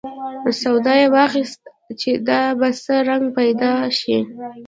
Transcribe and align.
سودا 0.61 0.93
یې 1.01 1.07
واخیست 1.15 1.61
چې 1.99 2.11
دا 2.27 2.41
به 2.59 2.69
څه 2.83 2.95
رنګ 3.07 3.25
پیدا 3.37 3.71
شي. 3.99 4.17